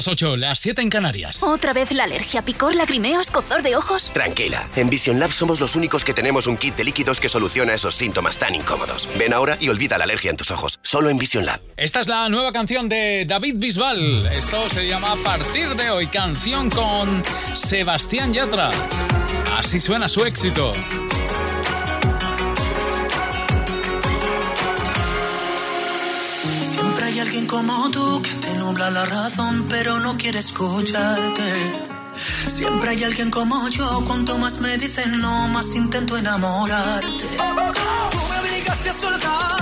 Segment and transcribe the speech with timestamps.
[0.00, 1.42] las 8, las 7 en Canarias.
[1.42, 4.10] ¿Otra vez la alergia, picor, lagrimeos, cozor de ojos?
[4.14, 7.74] Tranquila, en Vision Lab somos los únicos que tenemos un kit de líquidos que soluciona
[7.74, 9.06] esos síntomas tan incómodos.
[9.18, 11.60] Ven ahora y olvida la alergia en tus ojos, solo en Vision Lab.
[11.76, 14.24] Esta es la nueva canción de David Bisbal.
[14.32, 17.22] Esto se llama A partir de hoy, canción con
[17.54, 18.70] Sebastián Yatra.
[19.54, 20.72] Así suena su éxito.
[27.20, 31.52] Alguien como tú que te nubla la razón, pero no quiere escucharte.
[32.48, 37.26] Siempre hay alguien como yo, cuanto más me dicen no, más intento enamorarte.
[38.10, 39.59] Tú me obligaste a soltarte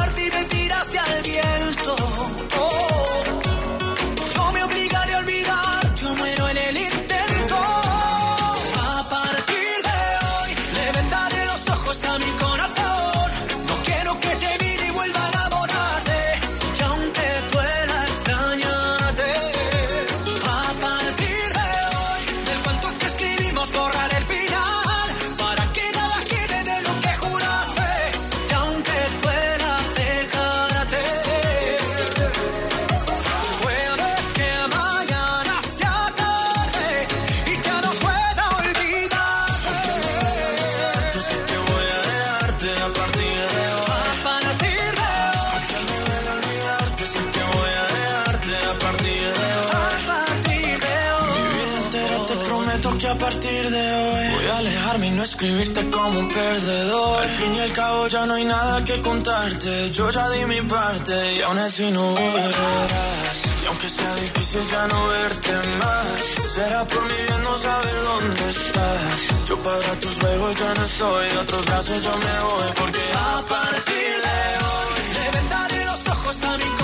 [55.18, 57.22] no escribirte como un perdedor.
[57.22, 59.90] Al fin y al cabo ya no hay nada que contarte.
[59.90, 63.38] Yo ya di mi parte y aún así no volverás.
[63.62, 66.06] Y aunque sea difícil ya no verte más,
[66.54, 69.18] será por mi bien no saber dónde estás.
[69.48, 73.42] Yo para tus juegos ya no estoy, de otros brazos yo me voy porque a
[73.54, 76.77] partir de hoy le vendaré los ojos a mi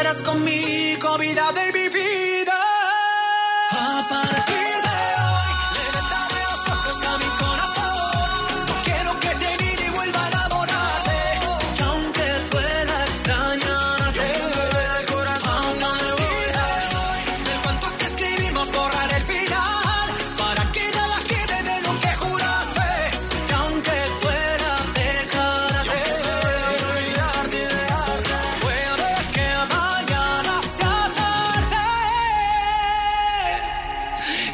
[0.00, 1.69] estarás conmigo, vida de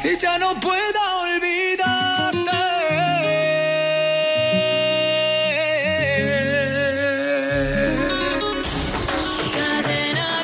[0.03, 2.51] y ya no pueda olvidarte.
[9.55, 10.43] Cadena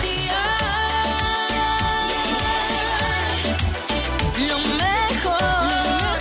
[4.48, 6.20] Lo mejor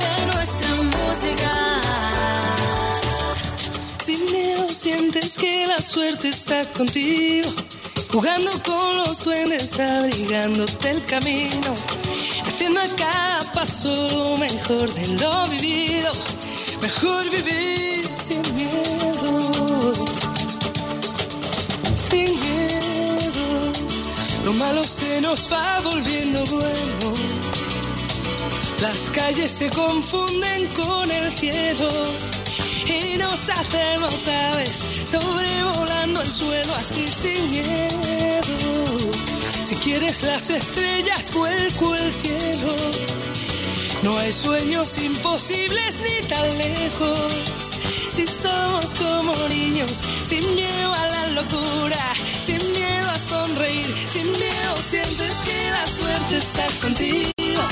[0.00, 1.52] de nuestra música.
[4.04, 7.50] Sin miedo sientes que la suerte está contigo,
[8.12, 11.74] jugando con los duendes, abrigándote el camino,
[12.66, 16.12] haciendo a cada paso lo mejor de lo vivido,
[16.80, 19.92] mejor vivir sin miedo,
[22.10, 23.72] sin miedo,
[24.44, 27.14] lo malo se nos va volviendo bueno.
[28.82, 31.88] Las calles se confunden con el cielo
[32.86, 38.05] y nos hacemos aves sobrevolando el suelo así sin miedo.
[39.86, 42.74] Quieres las estrellas, vuelco el cielo.
[44.02, 47.20] No hay sueños imposibles ni tan lejos.
[48.10, 49.92] Si somos como niños,
[50.28, 52.02] sin miedo a la locura,
[52.44, 57.62] sin miedo a sonreír, sin miedo sientes que la suerte está contigo,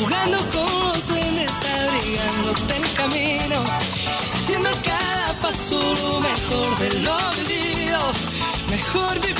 [0.00, 3.64] jugando con los duendes, abrigándote el camino,
[4.32, 7.98] haciendo cada paso lo mejor de lo vivido,
[8.70, 9.39] mejor vivir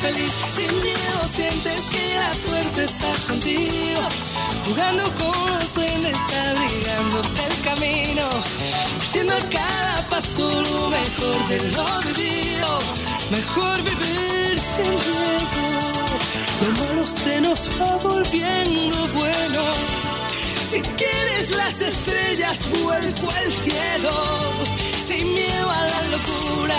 [0.00, 4.02] feliz, sin miedo sientes que la suerte está contigo,
[4.66, 6.16] jugando con los duendes,
[6.48, 8.28] abrigándote el camino,
[9.02, 12.78] haciendo cada paso lo mejor de lo vivido,
[13.30, 15.78] mejor vivir sin miedo.
[16.60, 19.62] Lo malo se nos va volviendo bueno.
[20.70, 24.50] Si quieres las estrellas, vuelco al cielo.
[25.06, 26.78] Sin miedo a la locura,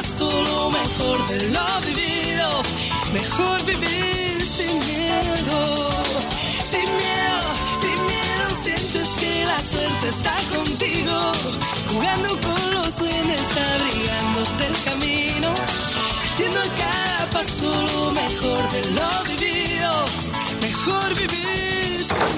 [0.00, 2.62] lo mejor de lo vivido,
[3.12, 4.07] mejor vivir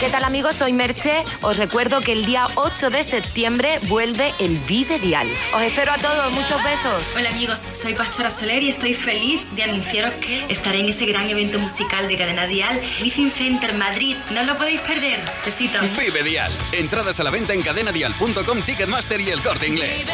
[0.00, 0.56] ¿Qué tal amigos?
[0.56, 1.24] Soy Merche.
[1.40, 5.26] Os recuerdo que el día 8 de septiembre vuelve el Vive Dial.
[5.54, 7.02] Os espero a todos, muchos besos.
[7.16, 11.28] Hola amigos, soy Pastora Soler y estoy feliz de anunciaros que estaré en ese gran
[11.30, 14.16] evento musical de Cadena Dial, Within Center Madrid.
[14.32, 15.18] No lo podéis perder.
[15.44, 15.96] Besitos.
[15.96, 16.52] Vive Dial.
[16.72, 20.06] Entradas a la venta en cadenadial.com, Ticketmaster y el corte inglés.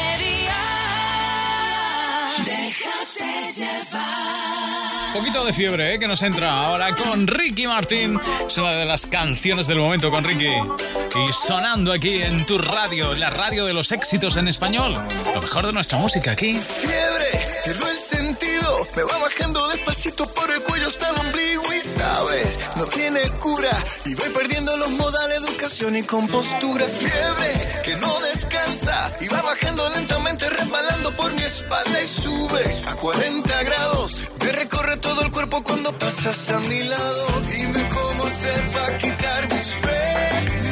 [2.44, 4.81] Déjate llevar.
[5.12, 5.98] Poquito de fiebre, ¿eh?
[5.98, 8.18] Que nos entra ahora con Ricky Martín.
[8.46, 10.46] Es una de las canciones del momento con Ricky.
[10.46, 14.96] Y sonando aquí en tu radio, la radio de los éxitos en español.
[15.34, 16.54] Lo mejor de nuestra música aquí.
[16.54, 18.86] Fiebre, pierdo el sentido.
[18.96, 23.70] Me va bajando despacito por el cuello hasta el ombligo y sabes, no tiene cura.
[24.04, 26.86] Y voy perdiendo los modales, educación y compostura.
[26.86, 29.12] Fiebre, que no descansa.
[29.20, 34.30] Y va bajando lentamente, resbalando por mi espalda y sube a 40 grados.
[34.40, 37.40] Me recorre todo el cuerpo cuando pasas a mi lado.
[37.50, 40.62] Dime cómo hacer para quitar mis penas.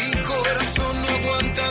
[0.00, 1.70] Mi corazón no aguanta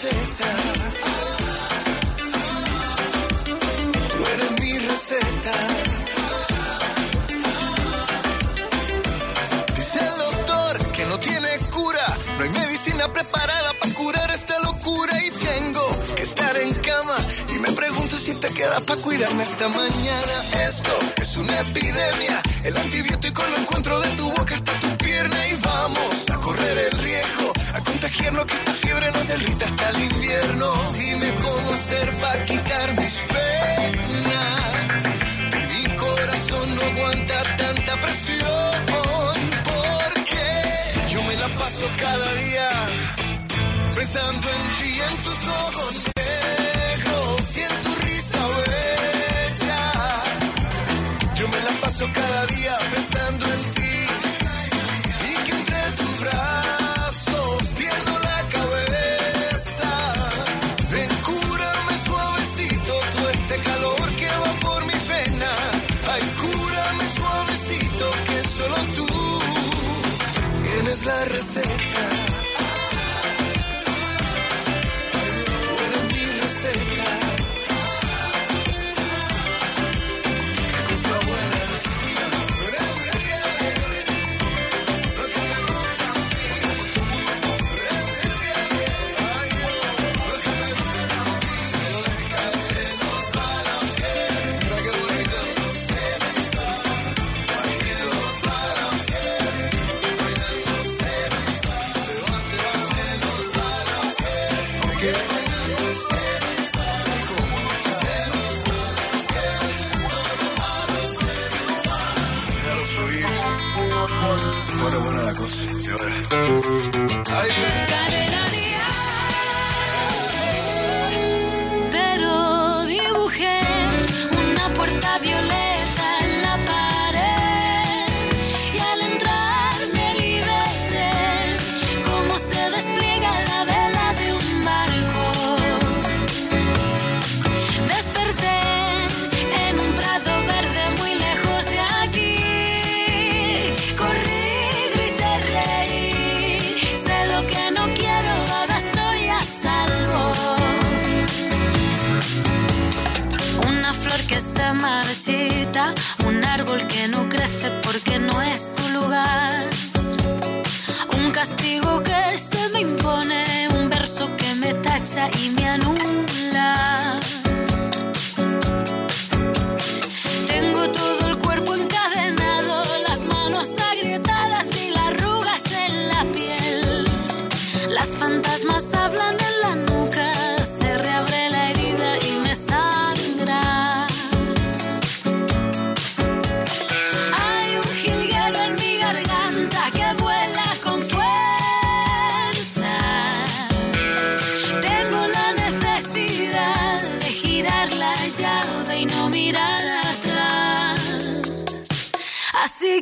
[0.00, 0.06] Tú
[4.34, 5.52] eres mi receta.
[9.76, 12.16] Dice el doctor que no tiene cura.
[12.38, 15.22] No hay medicina preparada para curar esta locura.
[15.22, 17.16] Y tengo que estar en cama.
[17.50, 20.64] Y me pregunto si te queda para cuidarme esta mañana.
[20.66, 22.40] Esto es una epidemia.
[22.64, 25.46] El antibiótico lo encuentro de tu boca hasta tu pierna.
[25.46, 27.59] Y vamos a correr el riesgo.
[27.80, 30.92] A contagiarnos que esta fiebre nos derrita hasta el invierno.
[30.98, 35.02] Dime cómo hacer para quitar mis penas.
[35.72, 38.70] Mi corazón no aguanta tanta presión.
[39.70, 42.70] Porque yo me la paso cada día
[43.94, 46.19] pensando en ti en tus ojos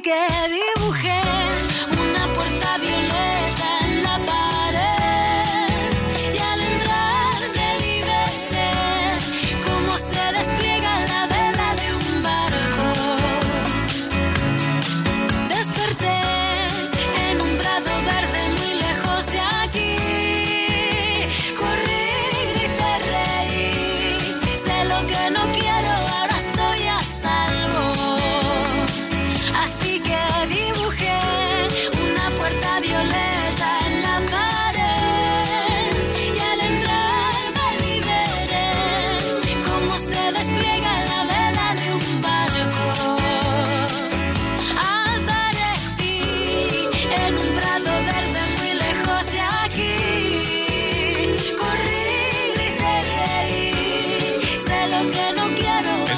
[0.09, 1.08] que dibujé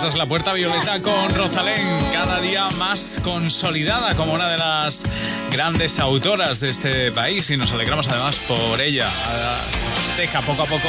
[0.00, 5.02] Esta es la puerta violeta con Rosalén, cada día más consolidada como una de las
[5.50, 9.11] grandes autoras de este país y nos alegramos además por ella.
[9.11, 10.88] Nos deja poco a poco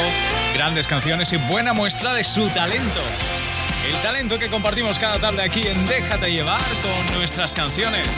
[0.54, 3.02] grandes canciones y buena muestra de su talento.
[3.86, 8.08] El talento que compartimos cada tarde aquí en Déjate llevar con nuestras canciones.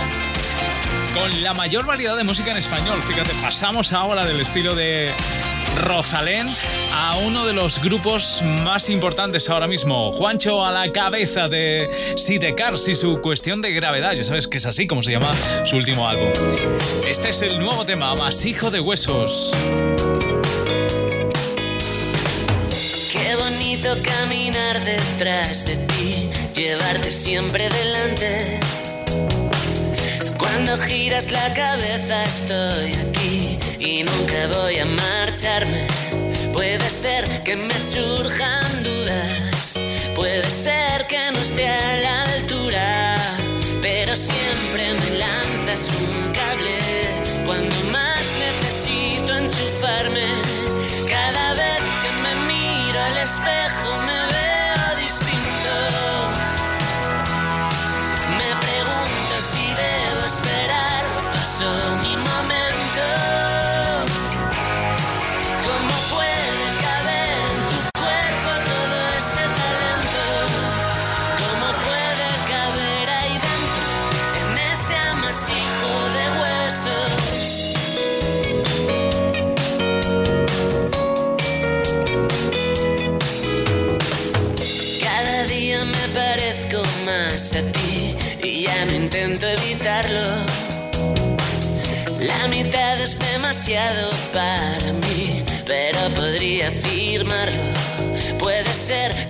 [1.13, 3.03] Con la mayor variedad de música en español.
[3.03, 5.13] Fíjate, pasamos ahora del estilo de
[5.77, 6.49] Rosalén
[6.93, 10.13] a uno de los grupos más importantes ahora mismo.
[10.13, 14.13] Juancho a la cabeza de Sidecars y su cuestión de gravedad.
[14.13, 15.33] Ya sabes que es así como se llama
[15.65, 16.29] su último álbum.
[17.09, 19.53] Este es el nuevo tema, Masijo de Huesos.
[23.13, 28.61] Qué bonito caminar detrás de ti, llevarte siempre delante.
[30.39, 33.44] Cuando giras la cabeza estoy aquí
[33.79, 35.87] y nunca voy a marcharme.
[36.53, 39.79] Puede ser que me surjan dudas,
[40.15, 43.17] puede ser que no esté a la altura,
[43.83, 46.79] pero siempre me lanzas un cable
[47.47, 50.27] cuando más necesito enchufarme.
[51.09, 54.14] Cada vez que me miro al espejo me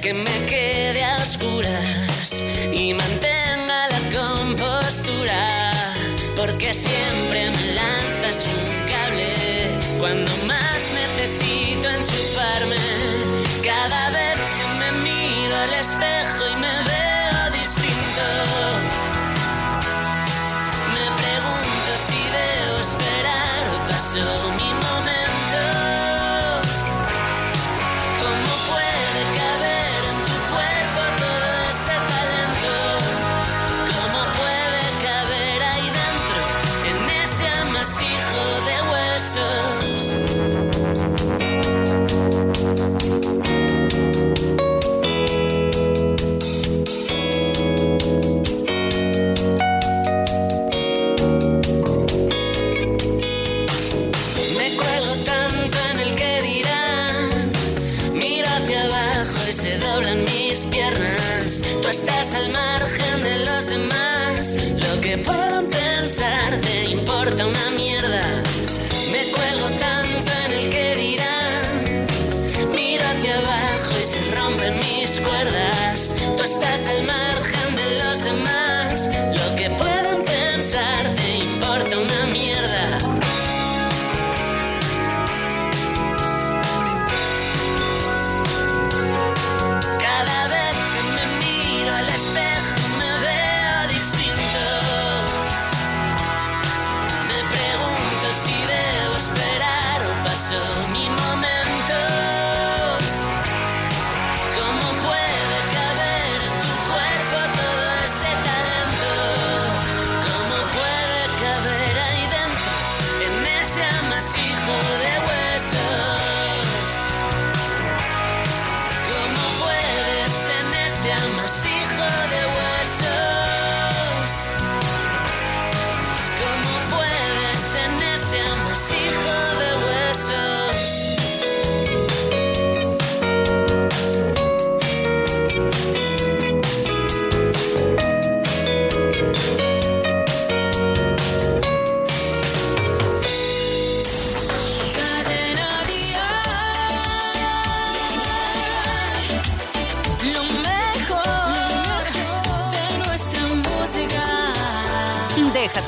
[0.05, 0.74] que me quede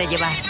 [0.09, 0.46] llevar.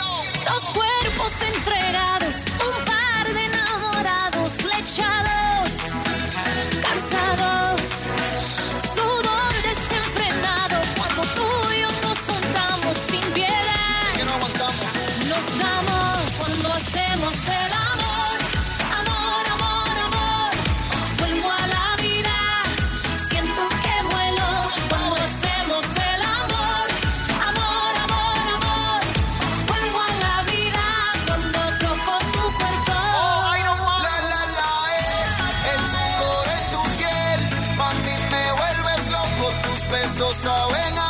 [40.17, 41.06] Besos saben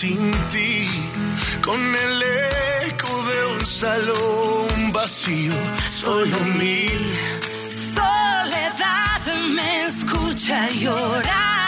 [0.00, 0.88] sin ti,
[1.62, 2.22] con el
[2.88, 5.52] eco de un salón vacío,
[5.90, 6.88] solo mi
[7.68, 9.22] soledad
[9.54, 11.59] me escucha llorar.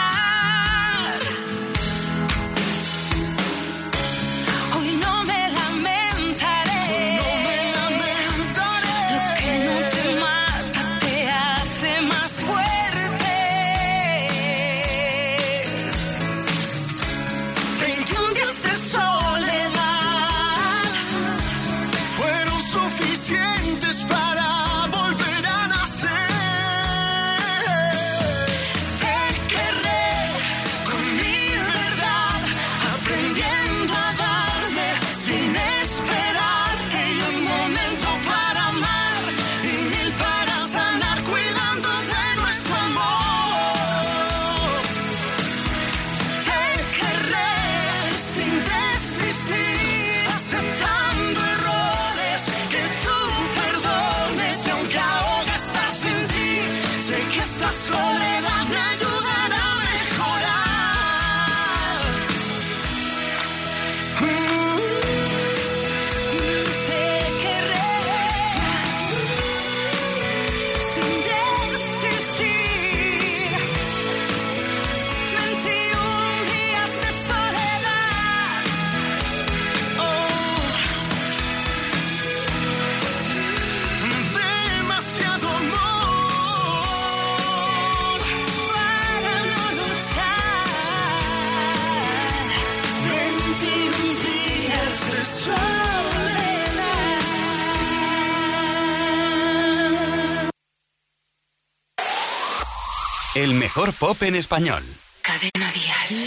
[104.03, 104.83] pop en español.
[105.21, 106.22] Cadena Díaz.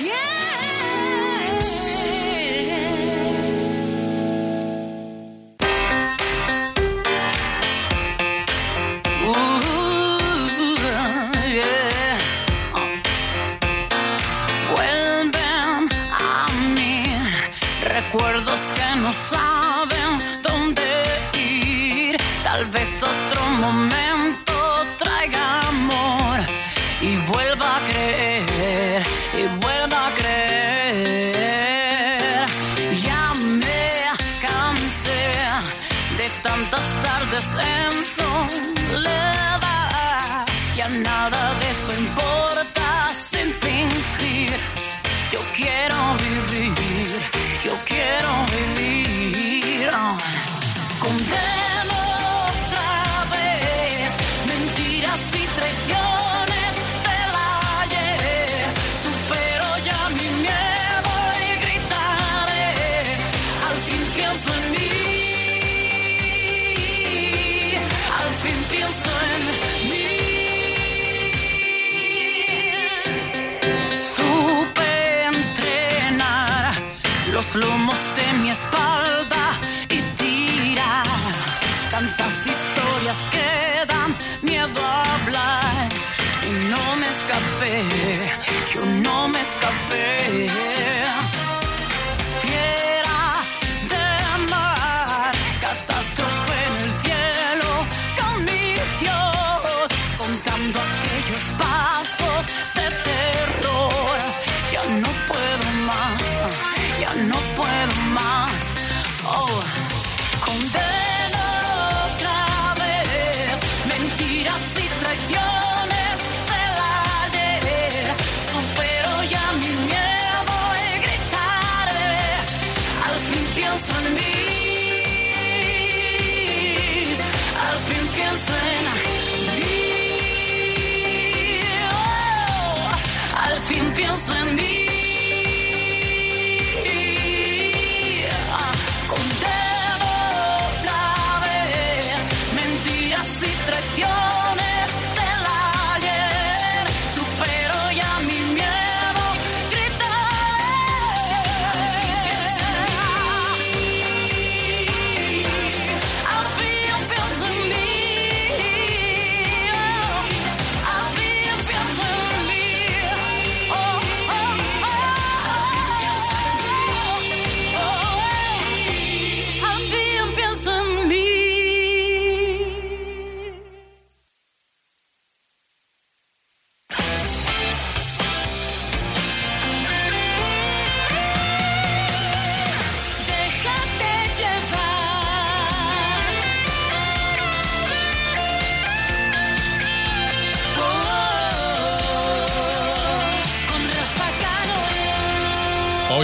[77.56, 78.15] Plumos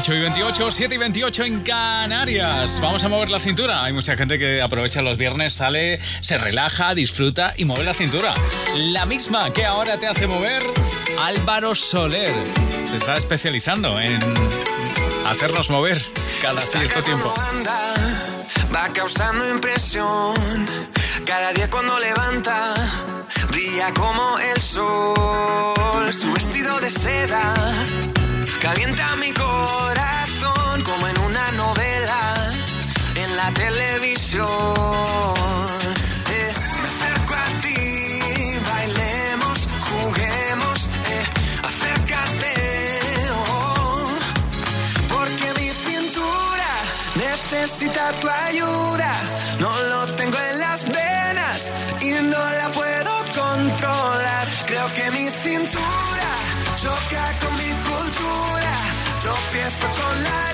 [0.02, 2.80] 8 y 28, 7 y 28 en Canarias.
[2.80, 3.84] Vamos a mover la cintura.
[3.84, 8.34] Hay mucha gente que aprovecha los viernes, sale, se relaja, disfruta y mueve la cintura.
[8.74, 10.60] La misma que ahora te hace mover
[11.20, 12.34] Álvaro Soler.
[12.90, 14.18] Se está especializando en
[15.24, 16.04] hacernos mover
[16.42, 17.32] cada cierto tiempo.
[17.52, 17.94] anda,
[18.74, 20.34] va causando impresión.
[21.24, 22.74] Cada día cuando levanta,
[23.52, 26.12] brilla como el sol.
[26.12, 27.54] Su vestido de seda
[28.62, 32.52] calienta mi corazón como en una novela
[33.16, 34.46] en la televisión.
[36.36, 41.26] Eh, me acerco a ti, bailemos, juguemos, eh,
[41.70, 42.54] acércate.
[43.48, 44.10] oh,
[45.08, 46.72] porque mi cintura
[47.16, 49.12] necesita tu ayuda.
[49.58, 51.70] No lo tengo en las venas
[52.00, 54.46] y no la puedo controlar.
[54.66, 56.01] Creo que mi cintura
[59.72, 60.51] Tropiezo con la arena,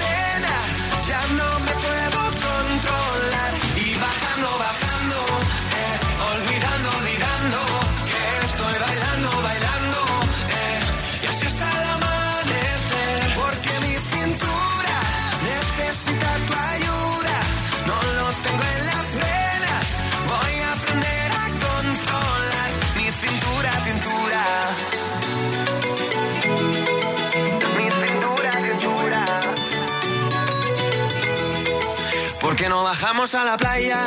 [32.88, 33.98] bajamos a la playa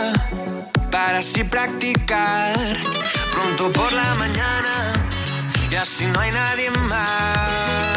[0.90, 2.58] para así practicar?
[3.32, 4.74] Pronto por la mañana
[5.70, 7.91] y así no hay nadie más.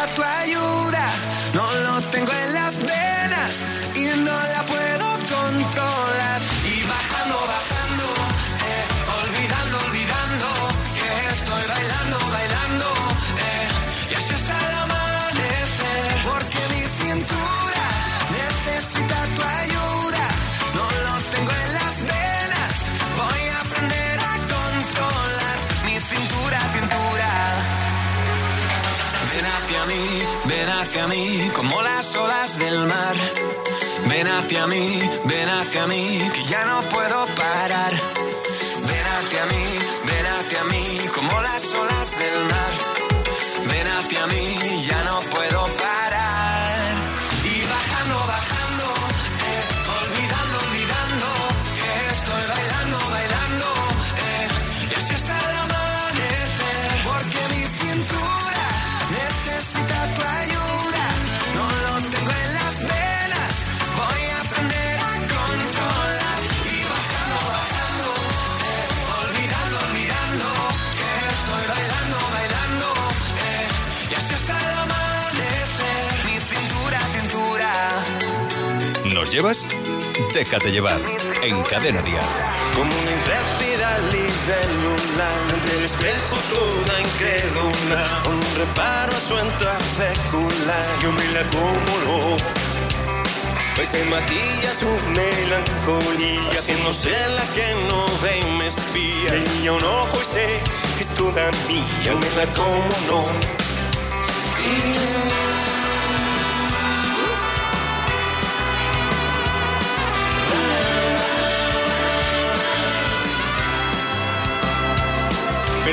[0.00, 0.79] Necesita tu ayuda.
[34.08, 37.92] Ven hacia mí, ven hacia mí, que ya no puedo parar.
[38.86, 39.78] Ven hacia mí,
[79.20, 79.68] ¿Nos llevas?
[80.32, 80.98] Déjate llevar
[81.42, 82.24] en Cadena Dial.
[82.74, 90.76] Como una intrépida libélula Entre el espejo toda incrédula Con un reparo a su intrafécula
[91.02, 92.38] Yo me la como
[93.76, 99.84] Pues se maquilla su melancolía Haciéndose la que no ve y me espía Brilla un
[99.84, 100.60] ojo y sé
[100.96, 103.24] que es toda mía Yo me la como no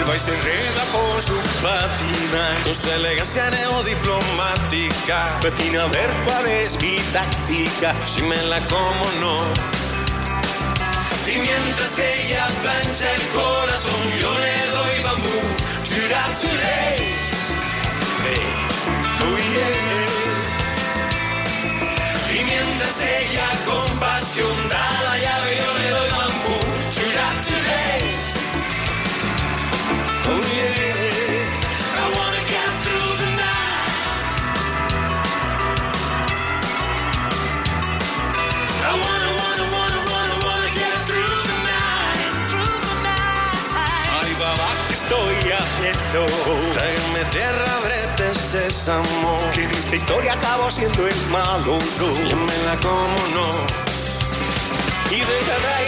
[0.08, 2.56] va y se enreda por su patina.
[2.64, 5.40] Con su elegancia neodiplomática.
[5.42, 7.96] Patina a ver cuál es mi táctica.
[8.06, 9.38] Si me la como no.
[11.28, 15.40] Y mientras que ella plancha el corazón, yo le doy bambú.
[15.84, 17.16] Chura, churé.
[19.20, 20.08] Oh, yeah.
[22.34, 26.58] Y mientras ella con pasión da la llave, yo le doy bambú.
[26.92, 28.17] Chura, churé.
[49.54, 52.14] Que en esta historia acabo siendo el malo, no.
[52.30, 53.50] Yo me la como, no.
[55.12, 55.87] Y de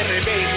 [0.00, 0.49] tu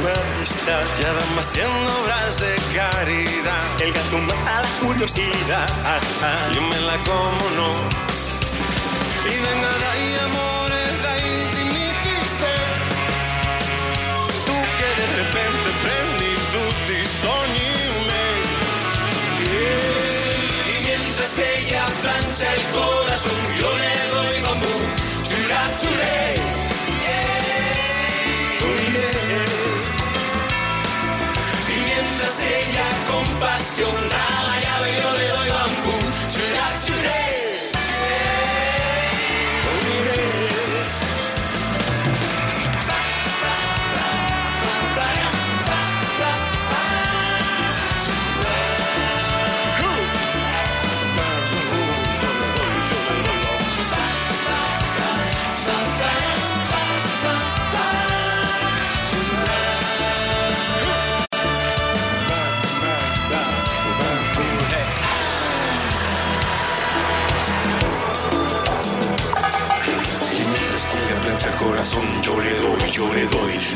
[0.00, 3.62] amistad, ya van haciendo obras de caridad.
[3.80, 5.66] El gato mata la curiosidad,
[6.54, 7.68] yo me la como, no.
[9.24, 11.24] Y venga, dai amore, dai,
[11.54, 12.64] dimmi chi sei.
[14.46, 17.70] Tu che de repente prendi tutti sogni
[18.06, 18.40] miei.
[20.72, 24.74] Y mientras que ella plancha el corazón, yo le doy bambú.
[25.28, 26.41] Chura, churé.
[34.08, 35.61] Da la llave, yo le doy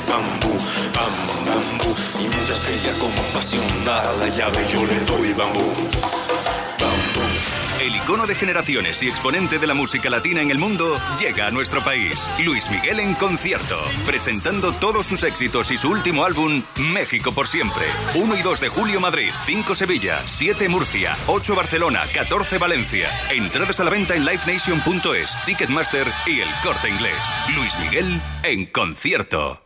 [0.09, 0.57] bambú,
[0.95, 1.95] bambú, bambú.
[2.21, 2.93] Y mientras ella
[4.19, 5.73] la llave, yo le doy bambú.
[7.81, 11.51] El icono de generaciones y exponente de la música latina en el mundo llega a
[11.51, 12.31] nuestro país.
[12.43, 17.85] Luis Miguel en concierto, presentando todos sus éxitos y su último álbum, México por siempre.
[18.15, 23.09] 1 y 2 de julio Madrid, 5 Sevilla, 7 Murcia, 8 Barcelona, 14 Valencia.
[23.31, 27.19] Entradas a la venta en livenation.es, Ticketmaster y el corte inglés.
[27.55, 29.66] Luis Miguel en concierto.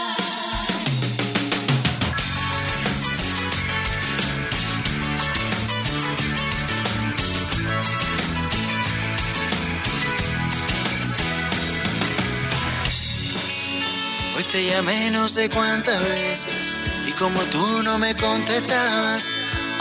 [14.41, 16.73] Hoy te llamé no sé cuántas veces
[17.07, 19.29] y como tú no me contestabas,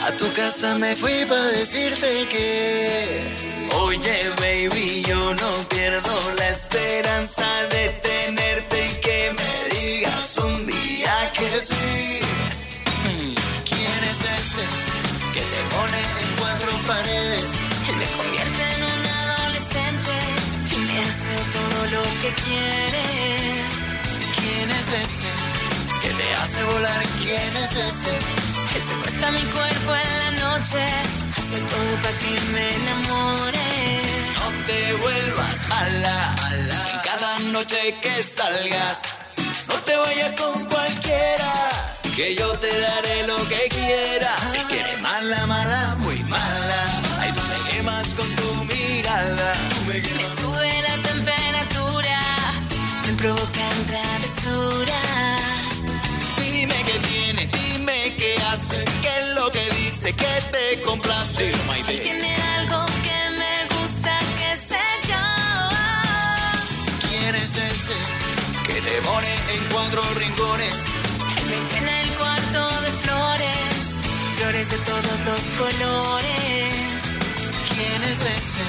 [0.02, 3.22] a tu casa me fui para decirte que,
[3.72, 11.32] oye baby, yo no pierdo la esperanza de tenerte y que me digas un día
[11.32, 12.20] que sí.
[13.64, 14.64] ¿Quién es ese
[15.32, 17.50] que te pone en cuatro paredes?
[17.88, 20.12] Él me convierte en un adolescente
[20.70, 23.70] y me hace todo lo que quiere.
[24.91, 25.28] ¿Quién es ese
[26.03, 27.03] que te hace volar?
[27.22, 28.11] ¿Quién es ese?
[28.74, 30.84] Él secuestra mi cuerpo en la noche,
[31.38, 33.68] hace todo para que me enamore.
[34.34, 36.34] No te vuelvas mala,
[36.93, 39.03] en cada noche que salgas.
[39.68, 41.53] No te vayas con cualquiera,
[42.16, 44.36] que yo te daré lo que quiera.
[44.51, 46.80] Me quiere mala, mala, muy mala.
[47.20, 48.51] Ay, tú me quemas con tu
[53.21, 54.95] provocan travesuras.
[56.41, 61.53] Dime qué tiene, dime qué hace, qué es lo que dice, que te complace.
[61.89, 65.25] Él tiene algo que me gusta, que sé yo.
[67.09, 67.97] ¿Quién es ese
[68.66, 70.77] que te en cuatro rincones?
[71.39, 73.75] Él me llena el cuarto de flores,
[74.39, 76.73] flores de todos los colores.
[77.75, 78.64] ¿Quién es ese?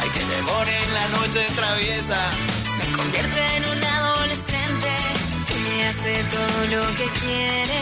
[0.00, 2.30] Hay que te pone en la noche traviesa
[3.18, 4.90] Convierte en un adolescente
[5.46, 7.80] que me hace todo lo que quiere.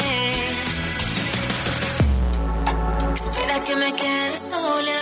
[3.15, 5.01] Espera que me quede sola,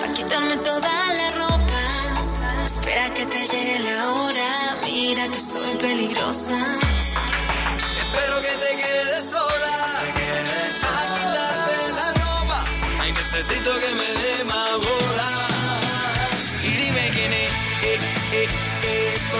[0.00, 2.64] para quitarme toda la ropa.
[2.64, 6.58] Espera que te llegue la hora, mira que soy peligrosa.
[8.00, 9.76] Espero que te quedes sola.
[10.82, 12.64] A quitarte la ropa.
[13.00, 14.21] Ay, necesito que me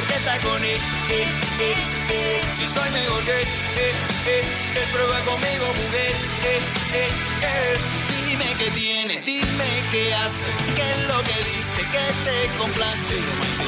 [0.01, 0.81] está con él,
[1.11, 1.27] eh,
[1.61, 1.75] eh,
[2.11, 2.43] eh.
[2.57, 4.43] Si soy mejor que él, eh,
[4.77, 6.13] eh, prueba conmigo, mujer,
[6.45, 6.61] eh,
[6.95, 7.11] eh,
[7.43, 7.79] eh.
[8.27, 13.17] Dime qué tiene, dime qué hace, qué es lo que dice, que te complace.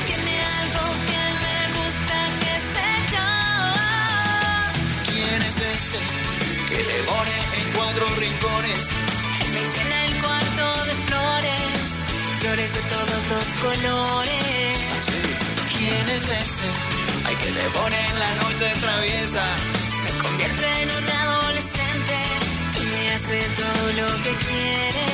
[0.07, 3.29] Tiene algo que me gusta, que sé yo.
[5.13, 6.01] ¿Quién es ese
[6.71, 8.83] que le pone en cuatro rincones?
[9.53, 11.79] Me llena el cuarto de flores,
[12.41, 15.24] flores de todos los colores.
[15.85, 16.69] ¿Quién es ese?
[17.27, 19.45] Ay, que le pone en la noche traviesa.
[20.05, 22.17] Me convierte en un adolescente
[22.81, 25.07] y me hace todo lo que quiere.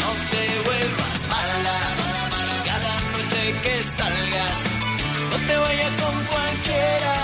[0.00, 1.78] No te vuelvas mala,
[2.68, 4.58] cada noche que salgas.
[5.30, 7.14] No te vayas con cualquiera,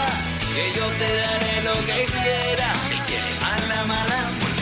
[0.55, 2.69] que yo te daré lo que quiera.
[3.41, 4.54] Mala, mala.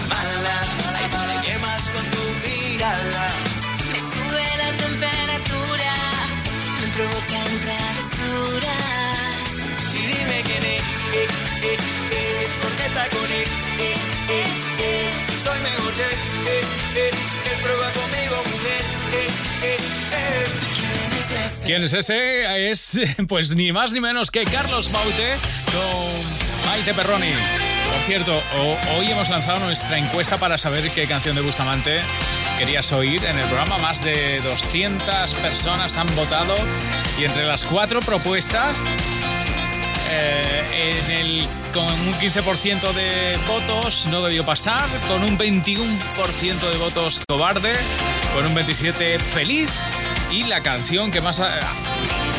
[21.64, 22.44] ¿Quién es ese?
[22.46, 25.34] ¿Quién es pues ni más ni menos que Carlos Baute
[25.66, 27.30] con Maite Perroni.
[27.92, 28.42] Por cierto,
[28.96, 32.00] hoy hemos lanzado nuestra encuesta para saber qué canción de Bustamante
[32.58, 33.78] querías oír en el programa.
[33.78, 36.54] Más de 200 personas han votado
[37.18, 38.76] y entre las cuatro propuestas,
[40.10, 47.72] eh, con un 15% de votos no debió pasar, con un 21% de votos cobarde,
[48.34, 49.70] con un 27% feliz
[50.32, 51.40] y la canción que más,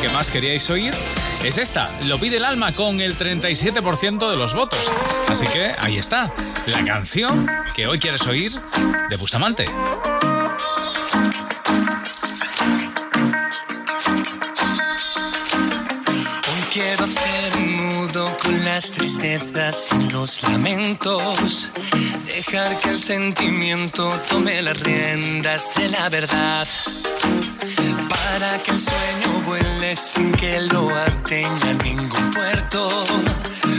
[0.00, 0.92] que más queríais oír
[1.44, 4.80] es esta, Lo pide el alma con el 37% de los votos.
[5.28, 6.32] Así que ahí está,
[6.66, 8.52] la canción que hoy quieres oír
[9.08, 9.66] de Bustamante.
[18.44, 21.70] Con las tristezas y los lamentos.
[22.26, 26.68] Dejar que el sentimiento tome las riendas de la verdad.
[28.08, 33.04] Para que el sueño vuele sin que lo ateña ningún puerto.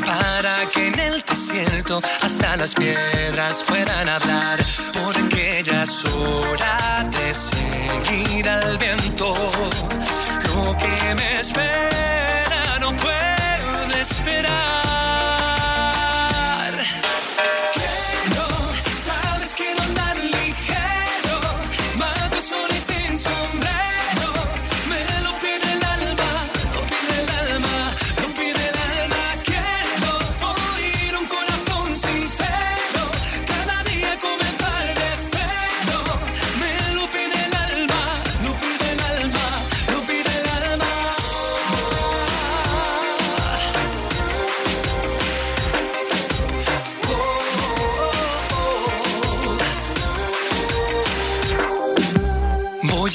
[0.05, 4.65] Para que en el desierto hasta las piedras puedan hablar.
[5.03, 9.33] Porque ya es hora de seguir al viento.
[10.47, 13.24] Lo que me espera no puede
[14.05, 15.04] esperar.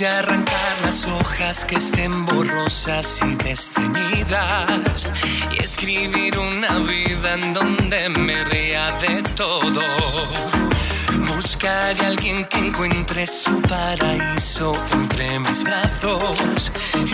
[0.00, 5.06] Voy arrancar las hojas que estén borrosas y desteñidas
[5.52, 9.82] y escribir una vida en donde me ría de todo.
[11.36, 16.72] Buscar a alguien que encuentre su paraíso entre mis brazos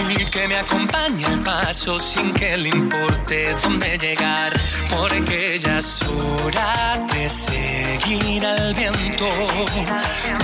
[0.08, 4.52] y que me acompañe al paso sin que le importe dónde llegar,
[4.88, 9.28] porque ya es hora de seguir al viento.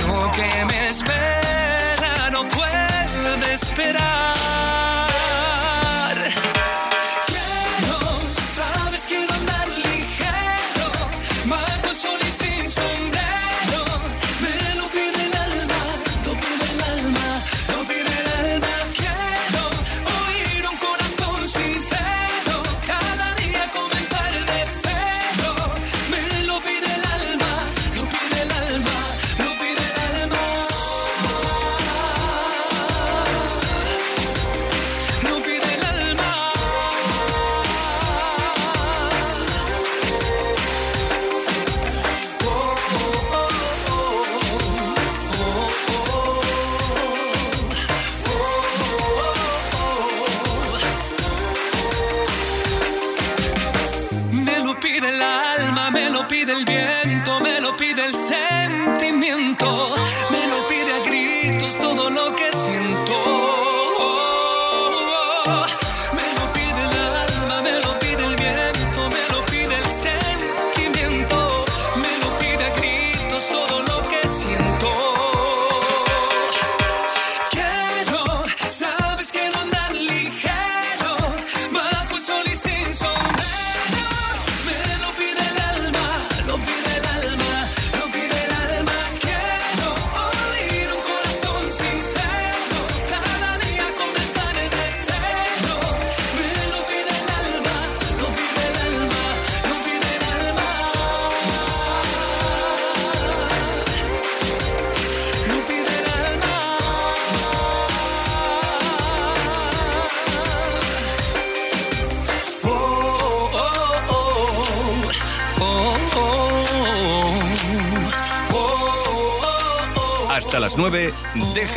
[0.08, 1.81] Lo que me espera
[3.62, 4.81] esperar.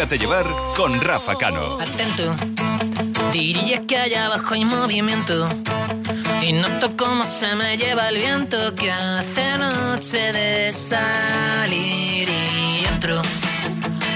[0.06, 0.46] Déjate llevar
[0.78, 1.80] con Rafa Cano.
[1.82, 2.36] Atento,
[3.32, 5.48] diría que allá abajo hay movimiento.
[6.44, 13.20] Y noto cómo se me lleva el viento que hace noche de salir y entro.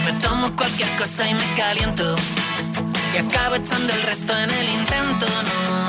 [0.06, 2.16] Me tomo cualquier cosa y me caliento.
[3.16, 5.89] Y acabo echando el resto en el intento, no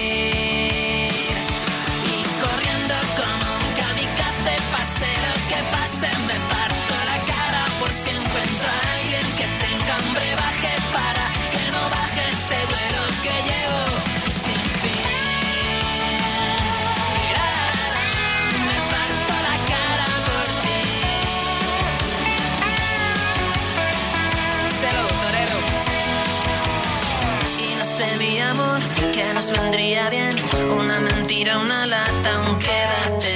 [29.41, 30.35] nos vendría bien.
[30.77, 33.33] Una mentira, una lata, un quédate.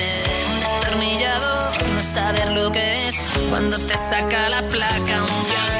[0.52, 3.16] Un destornillado, no saber lo que es.
[3.50, 5.75] Cuando te saca la placa, un viaje.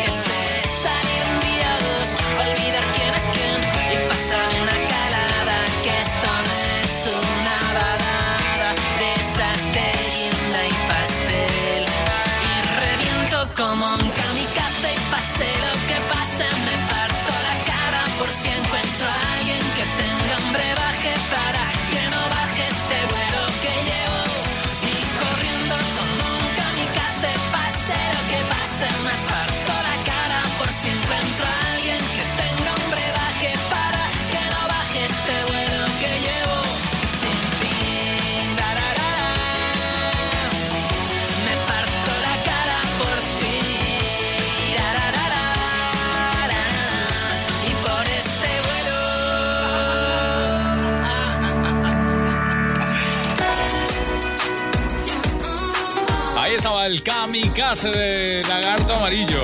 [56.96, 59.44] el kamikaze de Lagarto Amarillo.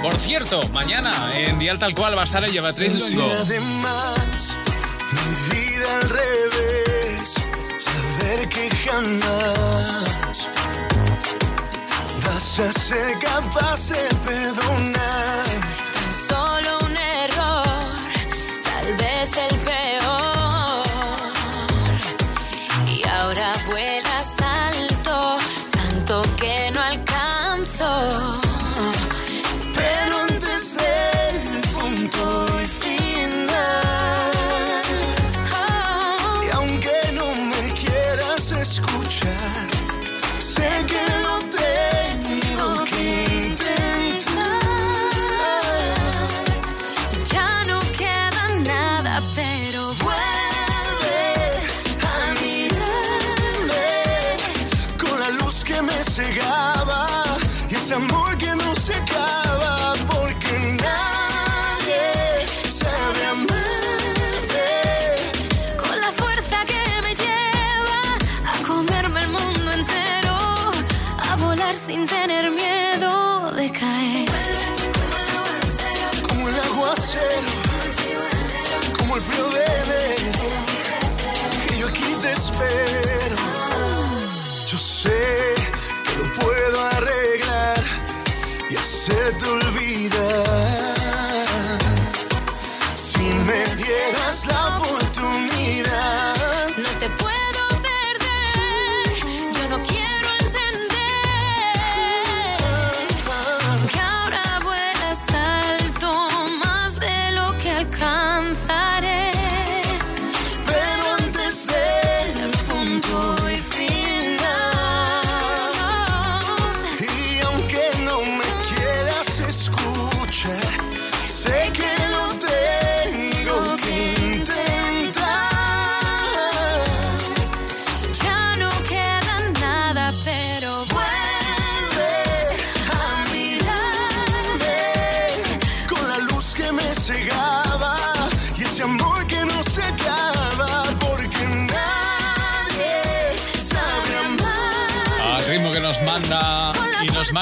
[0.00, 3.26] Por cierto, mañana en Dial Tal Cual va a estar el Llevatriz Luengo.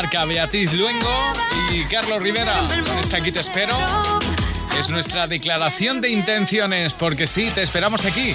[0.02, 1.32] marca Beatriz Luengo
[1.70, 2.66] y Carlos Rivera.
[3.00, 3.78] Está aquí te espero.
[4.80, 8.34] Es nuestra declaración de intenciones, porque sí, te esperamos aquí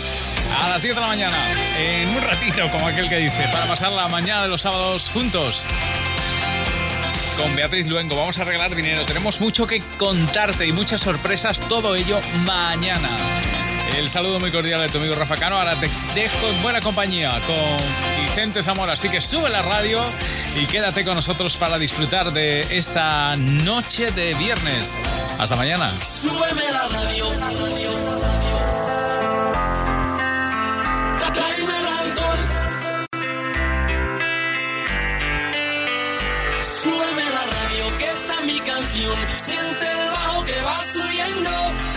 [0.57, 1.37] a las 10 de la mañana,
[1.77, 5.65] en un ratito, como aquel que dice, para pasar la mañana de los sábados juntos.
[7.37, 9.03] Con Beatriz Luengo vamos a arreglar dinero.
[9.05, 13.09] Tenemos mucho que contarte y muchas sorpresas, todo ello mañana.
[13.97, 15.57] El saludo muy cordial de tu amigo Rafa Cano.
[15.57, 17.77] Ahora te dejo en buena compañía con
[18.21, 18.93] Vicente Zamora.
[18.93, 20.01] Así que sube la radio
[20.59, 24.99] y quédate con nosotros para disfrutar de esta noche de viernes.
[25.37, 25.93] Hasta mañana.
[26.01, 27.33] Súbeme la radio.
[27.33, 28.57] La radio, la radio.
[31.33, 32.41] Tráeme el alcohol.
[36.83, 39.19] Súbeme la radio, que esta es mi canción.
[39.37, 41.96] Siente el bajo que va subiendo.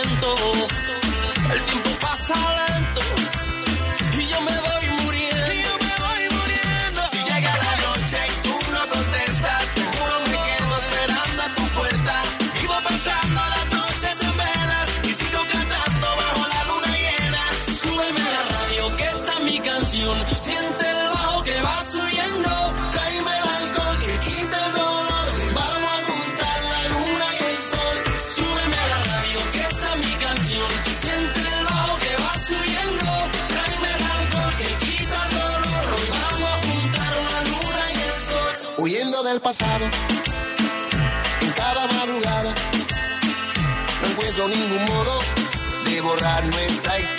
[44.51, 45.19] ningún modo
[45.85, 47.10] de borrar nuestra historia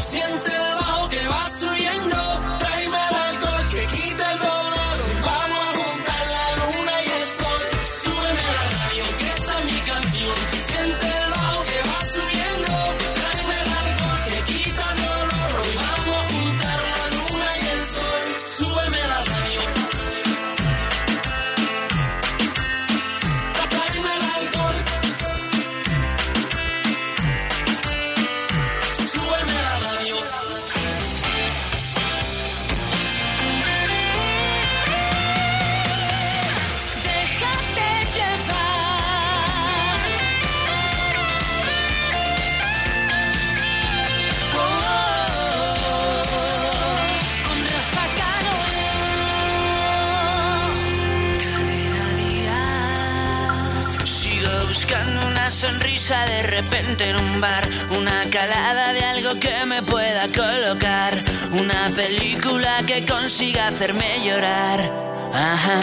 [0.00, 0.47] Siente
[59.40, 61.14] que me pueda colocar,
[61.52, 64.80] una película que consiga hacerme llorar.
[65.32, 65.80] Ajá.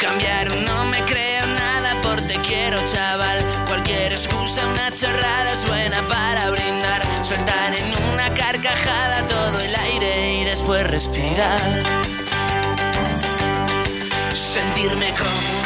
[0.00, 3.38] Cambiar no me creo nada por te quiero chaval.
[3.68, 7.00] Cualquier excusa, una chorrada es buena para brindar.
[7.24, 11.84] Soltar en una carcajada todo el aire y después respirar.
[14.32, 15.59] Sentirme como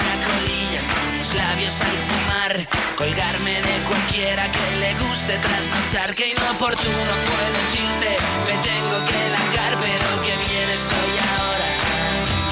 [1.34, 2.68] labios al fumar.
[2.96, 6.14] Colgarme de cualquiera que le guste trasnochar.
[6.14, 8.16] Que inoportuno fue decirte,
[8.46, 11.68] me tengo que largar, pero que bien estoy ahora.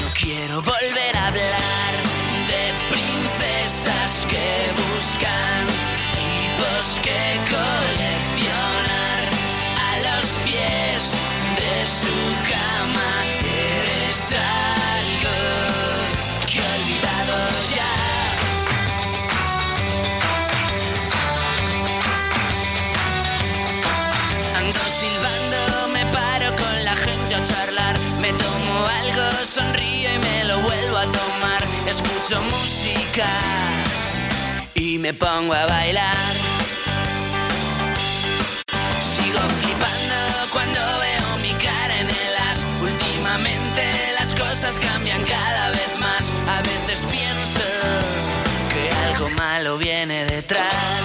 [0.01, 1.91] No quiero volver a hablar
[2.51, 2.63] de
[2.93, 4.47] princesas que
[4.81, 5.63] buscan
[6.19, 7.19] tipos que
[7.49, 8.02] coleccionar
[32.23, 33.27] Escucho música
[34.75, 36.15] y me pongo a bailar.
[39.13, 40.15] Sigo flipando
[40.53, 42.59] cuando veo mi cara en el as.
[42.81, 46.31] Últimamente las cosas cambian cada vez más.
[46.47, 47.65] A veces pienso
[48.71, 51.03] que algo malo viene detrás.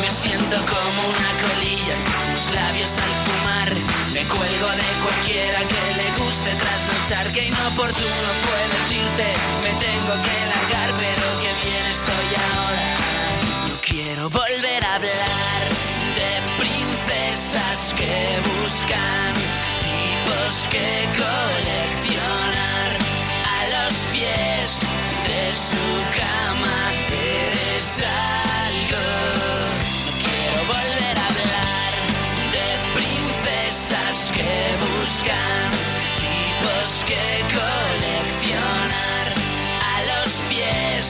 [0.00, 3.97] Me siento como una colilla con los labios al fumar.
[4.12, 7.26] Me cuelgo de cualquiera que le guste trasnochar.
[7.32, 9.26] Que inoportuno fue decirte,
[9.62, 12.88] me tengo que largar, pero que bien estoy ahora.
[13.68, 15.62] No quiero volver a hablar
[16.18, 16.30] de
[16.62, 18.14] princesas que
[18.48, 19.34] buscan
[19.84, 20.88] tipos que
[21.22, 22.90] coleccionar
[23.56, 24.70] a los pies
[25.28, 25.86] de su
[26.18, 26.76] cama.
[27.12, 27.88] Eres
[28.64, 29.04] algo.
[30.06, 31.67] No quiero volver a hablar
[33.88, 35.70] princesas que buscan
[36.20, 37.24] tipos que
[37.56, 39.26] coleccionar
[39.82, 41.06] a los pies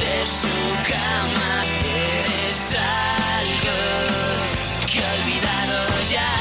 [0.00, 0.56] de su
[0.88, 1.52] cama.
[1.84, 2.60] Eres
[3.40, 3.78] algo
[4.86, 5.76] que he olvidado
[6.10, 6.32] ya.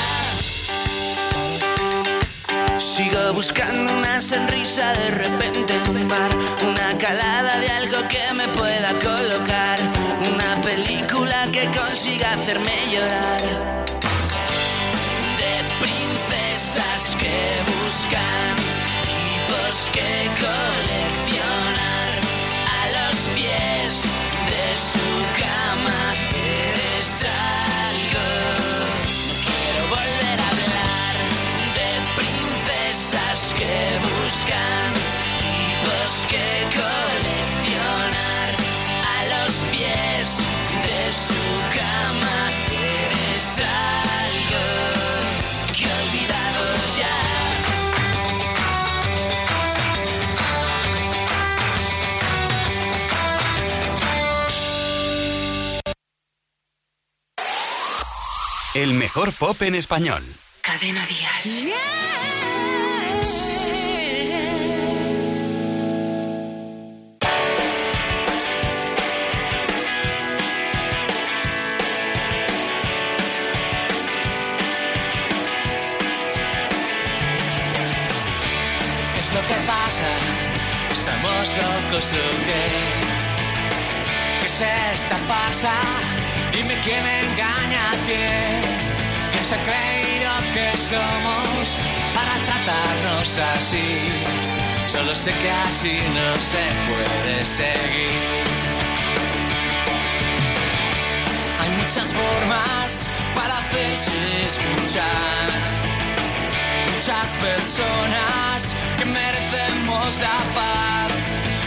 [2.79, 6.31] Sigo buscando una sonrisa de repente en un bar,
[6.65, 9.79] una calada de algo que me pueda colocar,
[10.31, 13.73] una película que consiga hacerme llorar.
[58.83, 60.21] El mejor pop en español.
[60.59, 61.73] Cadena Dial.
[79.13, 80.09] ¿Qué es lo que pasa?
[80.91, 82.63] ¿Estamos locos o qué?
[84.41, 84.61] ¿Qué es
[84.99, 86.12] esta farsa?
[86.53, 88.61] Dime quién engaña a quién.
[89.31, 91.65] ¿Quién se ha creído que somos
[92.13, 93.89] para tratarnos así?
[94.87, 98.13] Solo sé que así no se puede seguir.
[101.61, 105.45] Hay muchas formas para hacerse escuchar.
[106.93, 111.11] Muchas personas que merecemos la paz.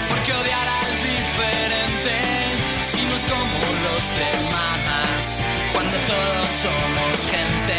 [0.08, 2.16] Porque odiar al diferente
[2.88, 4.55] si no es como los demás.
[6.66, 7.78] Somos gente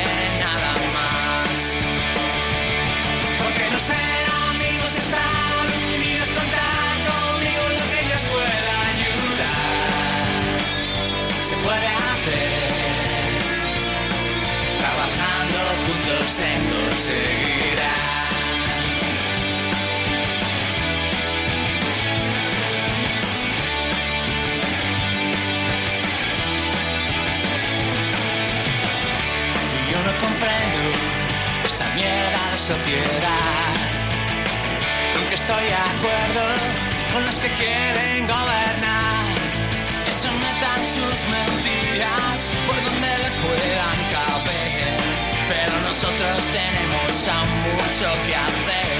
[35.37, 36.43] estoy de acuerdo
[37.13, 39.23] con los que quieren gobernar.
[40.05, 44.97] Que se metan sus mentiras por donde les puedan caber.
[45.51, 48.96] Pero nosotros tenemos aún mucho que hacer.